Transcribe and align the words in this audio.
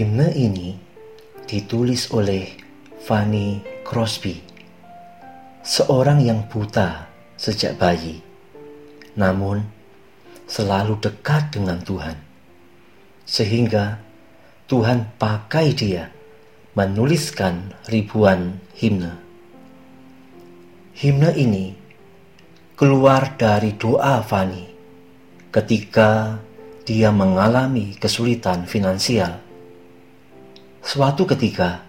Himne 0.00 0.32
ini 0.32 0.72
ditulis 1.44 2.08
oleh 2.16 2.48
Fanny 3.04 3.60
Crosby, 3.84 4.40
seorang 5.60 6.24
yang 6.24 6.48
buta 6.48 7.04
sejak 7.36 7.76
bayi, 7.76 8.24
namun 9.12 9.60
selalu 10.48 10.96
dekat 11.04 11.52
dengan 11.52 11.84
Tuhan, 11.84 12.16
sehingga 13.28 14.00
Tuhan 14.72 15.20
pakai 15.20 15.76
dia 15.76 16.08
menuliskan 16.72 17.76
ribuan 17.92 18.56
himne. 18.80 19.20
Himne 20.96 21.36
ini 21.36 21.76
keluar 22.72 23.36
dari 23.36 23.76
doa 23.76 24.24
Fanny 24.24 24.64
ketika 25.52 26.40
dia 26.88 27.12
mengalami 27.12 27.92
kesulitan 28.00 28.64
finansial. 28.64 29.49
Suatu 30.80 31.28
ketika, 31.28 31.84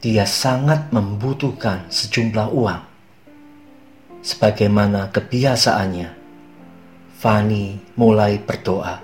dia 0.00 0.24
sangat 0.24 0.88
membutuhkan 0.96 1.92
sejumlah 1.92 2.48
uang. 2.48 2.82
Sebagaimana 4.24 5.12
kebiasaannya, 5.12 6.08
Fani 7.20 7.76
mulai 8.00 8.40
berdoa. 8.40 8.98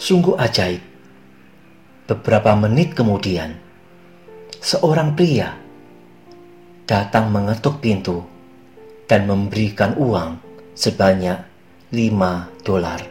Sungguh 0.00 0.40
ajaib. 0.40 0.82
Beberapa 2.08 2.56
menit 2.58 2.96
kemudian, 2.96 3.60
seorang 4.58 5.12
pria 5.12 5.54
datang 6.88 7.28
mengetuk 7.28 7.78
pintu 7.78 8.24
dan 9.04 9.28
memberikan 9.28 9.94
uang 10.00 10.40
sebanyak 10.72 11.38
5 11.92 12.64
dolar. 12.64 13.04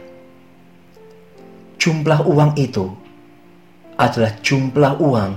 Jumlah 1.78 2.20
uang 2.26 2.58
itu 2.58 2.90
adalah 4.02 4.34
jumlah 4.42 4.98
uang 4.98 5.32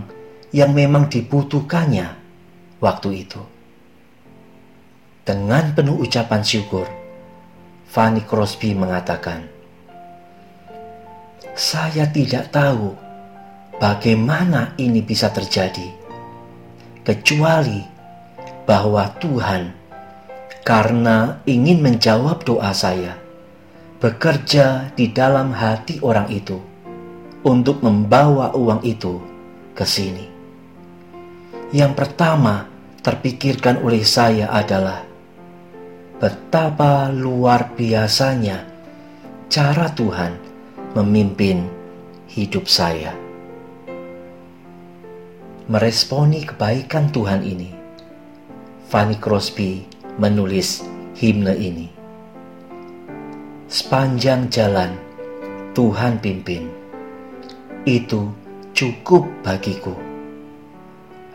yang 0.50 0.74
memang 0.74 1.06
dibutuhkannya 1.06 2.10
waktu 2.82 3.10
itu. 3.22 3.42
Dengan 5.22 5.78
penuh 5.78 6.02
ucapan 6.02 6.42
syukur, 6.42 6.90
Fanny 7.86 8.26
Crosby 8.26 8.74
mengatakan, 8.74 9.46
"Saya 11.54 12.10
tidak 12.10 12.50
tahu 12.50 12.98
bagaimana 13.78 14.74
ini 14.82 15.06
bisa 15.06 15.30
terjadi, 15.30 15.86
kecuali 17.06 17.86
bahwa 18.66 19.14
Tuhan, 19.22 19.78
karena 20.66 21.38
ingin 21.46 21.86
menjawab 21.86 22.42
doa 22.42 22.74
saya, 22.74 23.14
bekerja 24.02 24.90
di 24.98 25.14
dalam 25.14 25.54
hati 25.54 26.02
orang 26.02 26.34
itu." 26.34 26.75
Untuk 27.46 27.86
membawa 27.86 28.58
uang 28.58 28.82
itu 28.82 29.22
ke 29.78 29.86
sini. 29.86 30.26
Yang 31.70 31.94
pertama 31.94 32.66
terpikirkan 33.06 33.86
oleh 33.86 34.02
saya 34.02 34.50
adalah 34.50 35.06
betapa 36.18 37.14
luar 37.14 37.78
biasanya 37.78 38.66
cara 39.46 39.94
Tuhan 39.94 40.34
memimpin 40.98 41.70
hidup 42.34 42.66
saya. 42.66 43.14
Meresponi 45.66 46.46
kebaikan 46.46 47.10
Tuhan 47.10 47.42
ini, 47.42 47.70
Fanny 48.90 49.18
Crosby 49.18 49.86
menulis 50.18 50.86
himne 51.18 51.54
ini. 51.58 51.90
Sepanjang 53.66 54.48
jalan 54.54 54.94
Tuhan 55.74 56.22
pimpin 56.22 56.85
itu 57.86 58.34
cukup 58.74 59.30
bagiku. 59.46 59.94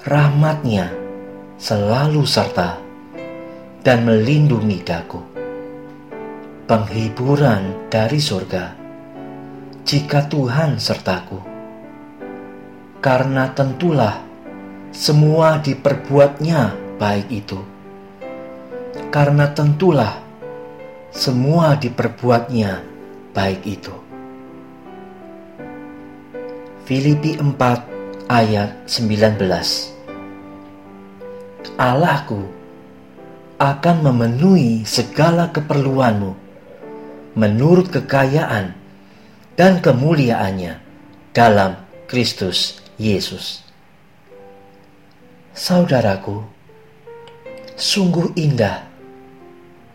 Rahmatnya 0.03 0.91
selalu 1.55 2.27
serta 2.27 2.75
dan 3.87 4.03
melindungi 4.03 4.83
daku. 4.83 5.23
Penghiburan 6.67 7.87
dari 7.87 8.19
surga 8.19 8.75
jika 9.87 10.27
Tuhan 10.27 10.83
sertaku. 10.83 11.39
Karena 12.99 13.55
tentulah 13.55 14.19
semua 14.91 15.63
diperbuatnya 15.63 16.75
baik 16.99 17.31
itu. 17.31 17.63
Karena 19.15 19.55
tentulah 19.55 20.19
semua 21.15 21.79
diperbuatnya 21.79 22.83
baik 23.35 23.63
itu. 23.71 24.00
Filipi 26.91 27.39
4 27.39 27.55
ayat 28.27 28.83
19 28.91 29.39
Allahku 31.79 32.43
akan 33.63 33.97
memenuhi 34.11 34.83
segala 34.83 35.55
keperluanmu 35.55 36.35
menurut 37.39 37.95
kekayaan 37.95 38.75
dan 39.55 39.79
kemuliaannya 39.79 40.83
dalam 41.31 41.79
Kristus 42.11 42.83
Yesus. 42.99 43.63
Saudaraku, 45.55 46.43
sungguh 47.79 48.35
indah 48.35 48.83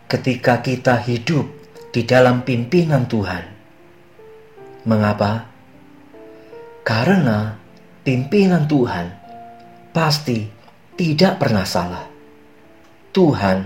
ketika 0.07 0.63
kita 0.63 0.95
hidup 1.03 1.43
di 1.91 2.07
dalam 2.07 2.47
pimpinan 2.47 3.03
Tuhan. 3.03 3.43
Mengapa? 4.87 5.54
Karena 6.85 7.57
pimpinan 8.05 8.69
Tuhan 8.69 9.09
pasti 9.89 10.45
tidak 10.93 11.41
pernah 11.41 11.65
salah. 11.65 12.05
Tuhan 13.09 13.65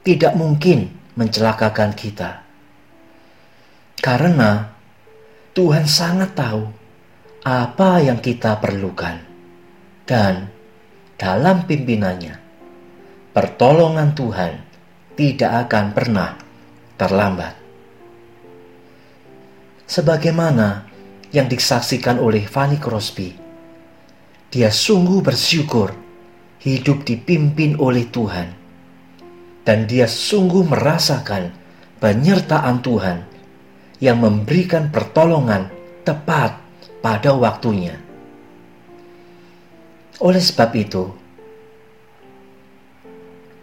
tidak 0.00 0.32
mungkin 0.40 0.88
mencelakakan 1.20 1.92
kita. 1.92 2.40
Karena 4.00 4.72
Tuhan 5.52 5.84
sangat 5.84 6.32
tahu 6.32 6.64
apa 7.44 8.00
yang 8.00 8.24
kita 8.24 8.56
perlukan. 8.56 9.20
Dan 10.06 10.48
dalam 11.18 11.66
pimpinannya, 11.68 12.40
pertolongan 13.36 14.16
Tuhan 14.16 14.52
tidak 15.12 15.68
akan 15.68 15.86
pernah 15.92 16.30
terlambat. 16.96 17.54
Sebagaimana 19.90 20.85
yang 21.34 21.50
disaksikan 21.50 22.22
oleh 22.22 22.46
Fanny 22.46 22.78
Crosby, 22.78 23.34
dia 24.50 24.70
sungguh 24.70 25.22
bersyukur 25.22 25.90
hidup 26.62 27.06
dipimpin 27.06 27.78
oleh 27.78 28.06
Tuhan. 28.10 28.48
Dan 29.66 29.90
dia 29.90 30.06
sungguh 30.06 30.62
merasakan 30.62 31.50
penyertaan 31.98 32.86
Tuhan 32.86 33.18
yang 33.98 34.22
memberikan 34.22 34.94
pertolongan 34.94 35.66
tepat 36.06 36.54
pada 37.02 37.34
waktunya. 37.34 37.98
Oleh 40.22 40.38
sebab 40.38 40.70
itu, 40.78 41.04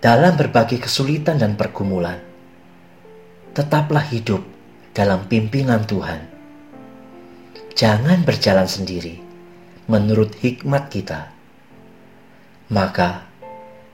dalam 0.03 0.35
berbagai 0.35 0.83
kesulitan 0.83 1.39
dan 1.39 1.55
pergumulan, 1.55 2.19
tetaplah 3.55 4.03
hidup 4.03 4.43
dalam 4.91 5.23
pimpinan 5.31 5.87
Tuhan. 5.87 6.32
Jangan 7.83 8.23
berjalan 8.23 8.63
sendiri 8.63 9.19
menurut 9.91 10.39
hikmat 10.39 10.87
kita, 10.87 11.35
maka 12.71 13.27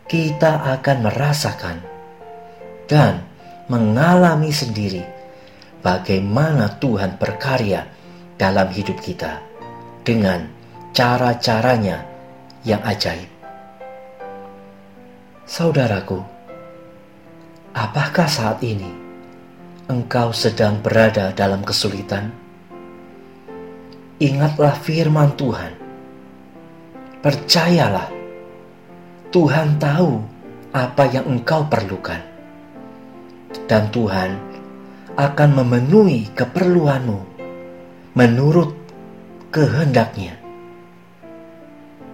kita 0.06 0.78
akan 0.78 1.10
merasakan 1.10 1.82
dan 2.86 3.26
mengalami 3.66 4.54
sendiri 4.54 5.02
bagaimana 5.82 6.78
Tuhan 6.78 7.18
berkarya 7.18 7.90
dalam 8.38 8.70
hidup 8.70 9.02
kita 9.02 9.42
dengan 10.06 10.46
cara-caranya 10.94 12.06
yang 12.62 12.86
ajaib. 12.86 13.26
Saudaraku, 15.50 16.22
apakah 17.74 18.30
saat 18.30 18.62
ini 18.62 18.94
engkau 19.90 20.30
sedang 20.30 20.78
berada 20.78 21.34
dalam 21.34 21.66
kesulitan? 21.66 22.49
Ingatlah 24.20 24.76
firman 24.76 25.32
Tuhan. 25.40 25.80
Percayalah, 27.24 28.12
Tuhan 29.32 29.80
tahu 29.80 30.20
apa 30.76 31.08
yang 31.08 31.40
engkau 31.40 31.64
perlukan, 31.72 32.20
dan 33.64 33.88
Tuhan 33.96 34.36
akan 35.16 35.50
memenuhi 35.64 36.36
keperluanmu 36.36 37.20
menurut 38.20 38.76
kehendaknya. 39.56 40.36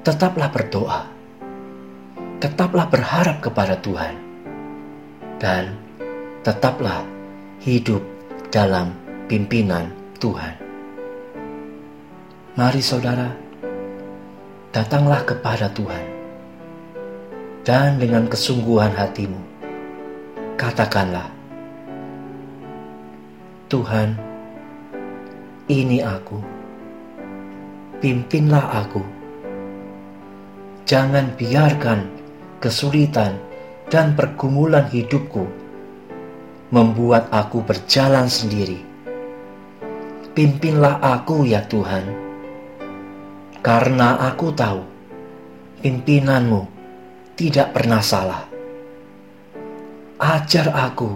Tetaplah 0.06 0.54
berdoa, 0.54 1.10
tetaplah 2.38 2.86
berharap 2.86 3.42
kepada 3.42 3.82
Tuhan, 3.82 4.14
dan 5.42 5.74
tetaplah 6.46 7.02
hidup 7.66 8.06
dalam 8.54 8.94
pimpinan 9.26 9.90
Tuhan. 10.22 10.65
Mari 12.56 12.80
saudara, 12.80 13.36
datanglah 14.72 15.28
kepada 15.28 15.68
Tuhan. 15.76 16.08
Dan 17.68 18.00
dengan 18.00 18.32
kesungguhan 18.32 18.96
hatimu, 18.96 19.36
katakanlah, 20.56 21.28
Tuhan, 23.68 24.16
ini 25.68 26.00
aku. 26.00 26.40
Pimpinlah 28.00 28.88
aku. 28.88 29.04
Jangan 30.88 31.36
biarkan 31.36 32.08
kesulitan 32.64 33.36
dan 33.92 34.16
pergumulan 34.16 34.88
hidupku 34.88 35.44
membuat 36.72 37.28
aku 37.36 37.68
berjalan 37.68 38.32
sendiri. 38.32 38.80
Pimpinlah 40.32 41.04
aku 41.04 41.44
ya 41.44 41.60
Tuhan 41.68 42.25
karena 43.66 44.30
aku 44.30 44.54
tahu 44.54 44.86
pimpinanmu 45.82 46.70
tidak 47.34 47.74
pernah 47.74 47.98
salah. 47.98 48.46
Ajar 50.22 50.70
aku 50.70 51.10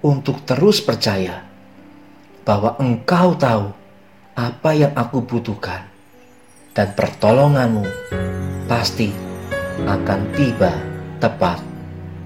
untuk 0.00 0.48
terus 0.48 0.80
percaya 0.80 1.44
bahwa 2.40 2.80
engkau 2.80 3.36
tahu 3.36 3.68
apa 4.32 4.70
yang 4.72 4.96
aku 4.96 5.28
butuhkan 5.28 5.84
dan 6.72 6.88
pertolonganmu 6.96 7.84
pasti 8.64 9.12
akan 9.84 10.20
tiba 10.32 10.72
tepat 11.20 11.60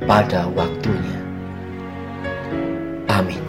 pada 0.07 0.47
waktunya. 0.55 1.19
Amin. 3.11 3.48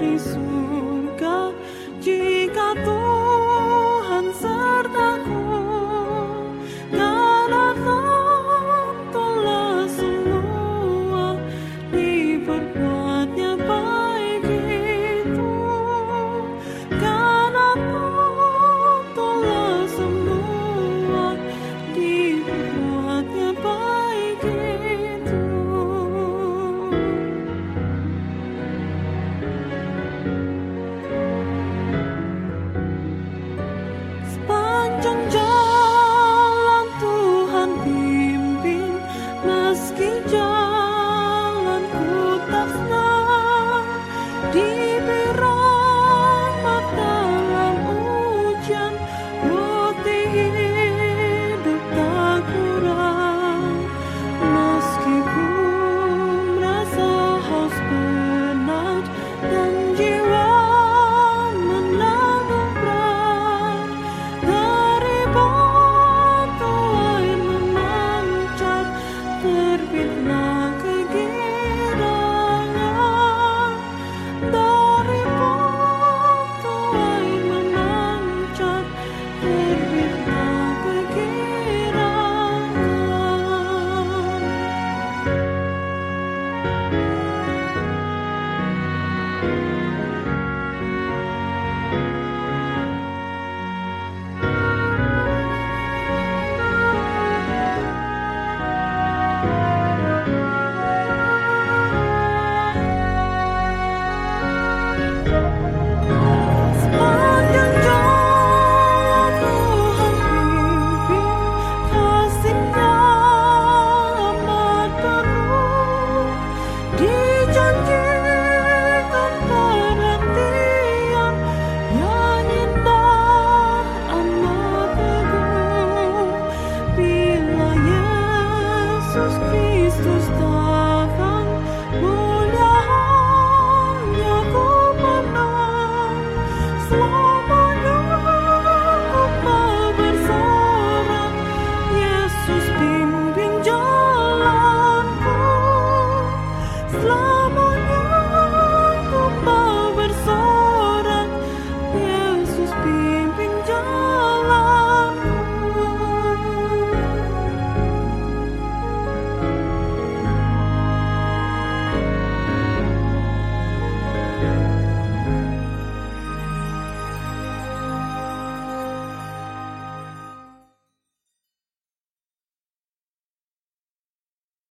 Espírito 0.00 0.67
좀 40.28 40.57